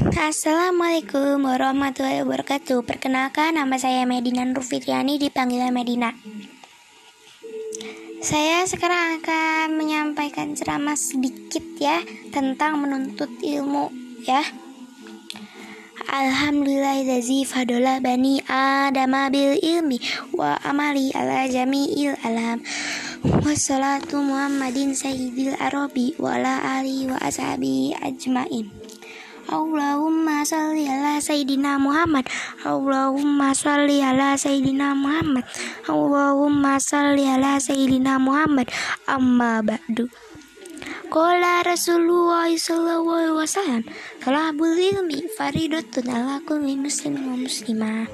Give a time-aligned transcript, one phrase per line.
[0.00, 2.88] Assalamualaikum warahmatullahi wabarakatuh.
[2.88, 6.16] Perkenalkan nama saya Medina Nurfitriani dipanggil Medina.
[8.24, 12.00] Saya sekarang akan menyampaikan ceramah sedikit ya
[12.32, 13.92] Tentang menuntut ilmu
[14.24, 14.40] ya.
[16.08, 20.00] Alhamdulillahillazi fadola bani adama bil ilmi
[20.32, 22.64] wa amali ala jami'il alam.
[23.44, 28.89] Wassalatu Muhammadin sayyidil arabi wa ala alihi wa ashabi ajmain
[29.50, 32.30] Allahumma salli ala Sayyidina Muhammad.
[32.62, 35.42] Allahumma salli ala Sayyidina Muhammad.
[35.90, 38.70] Allahumma salli ala Sayyidina Muhammad.
[39.10, 40.06] Amma ba'du.
[41.10, 43.82] Qala Rasulullah sallallahu alaihi wasallam
[44.22, 48.06] Talabul ilmi faridatun ala kulli muslim wa muslimah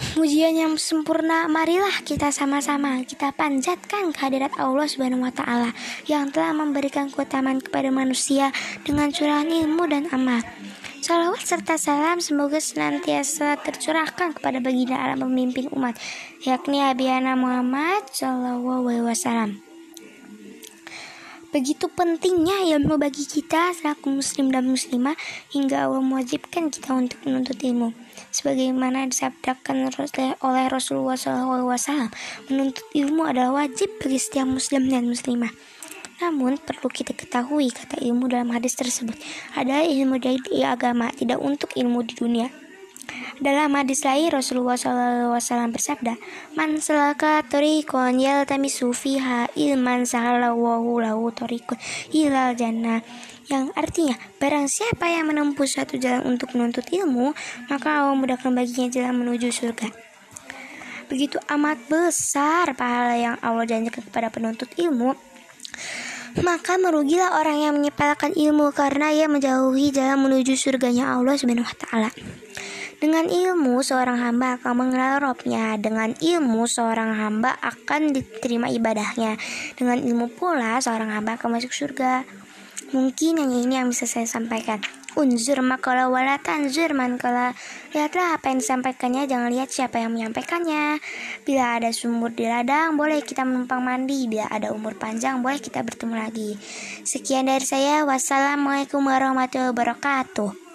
[0.00, 5.76] Pujian yang sempurna, marilah kita sama-sama kita panjatkan kehadirat Allah Subhanahu wa taala
[6.08, 8.48] yang telah memberikan keutamaan kepada manusia
[8.82, 10.40] dengan curahan ilmu dan amal.
[11.04, 15.96] Salawat serta salam semoga senantiasa tercurahkan kepada baginda alam pemimpin umat,
[16.44, 19.69] yakni Abiana Muhammad Shallallahu Alaihi Wasallam.
[21.50, 25.18] Begitu pentingnya ilmu bagi kita selaku muslim dan muslimah
[25.50, 27.90] hingga Allah mewajibkan kita untuk menuntut ilmu.
[28.30, 29.90] Sebagaimana disabdakan
[30.46, 32.06] oleh Rasulullah SAW,
[32.46, 35.50] menuntut ilmu adalah wajib bagi setiap muslim dan muslimah.
[36.22, 39.18] Namun perlu kita ketahui kata ilmu dalam hadis tersebut
[39.58, 42.46] adalah ilmu dari agama, tidak untuk ilmu di dunia.
[43.40, 46.20] Dalam hadis lain Rasulullah SAW bersabda,
[46.56, 51.80] "Man salaka tariqan yaltamisu fiha ilman sahalallahu lahu tariqan
[52.12, 53.00] ilal jannah."
[53.50, 57.34] Yang artinya, barang siapa yang menempuh suatu jalan untuk menuntut ilmu,
[57.66, 59.90] maka Allah mudahkan baginya jalan menuju surga.
[61.10, 65.18] Begitu amat besar pahala yang Allah janjikan kepada penuntut ilmu,
[66.38, 71.76] maka merugilah orang yang menyepelekan ilmu karena ia menjauhi jalan menuju surganya Allah Subhanahu wa
[71.82, 72.10] taala.
[73.00, 75.80] Dengan ilmu, seorang hamba akan mengenal robnya.
[75.80, 79.40] Dengan ilmu, seorang hamba akan diterima ibadahnya.
[79.72, 82.28] Dengan ilmu pula, seorang hamba akan masuk surga.
[82.92, 84.84] Mungkin hanya ini yang bisa saya sampaikan.
[85.16, 87.56] Unzur makalah wala tanzur mankala.
[87.96, 91.00] Lihatlah apa yang disampaikannya, jangan lihat siapa yang menyampaikannya.
[91.48, 94.28] Bila ada sumur di ladang, boleh kita menumpang mandi.
[94.28, 96.50] Bila ada umur panjang, boleh kita bertemu lagi.
[97.02, 98.04] Sekian dari saya.
[98.04, 100.69] Wassalamualaikum warahmatullahi wabarakatuh.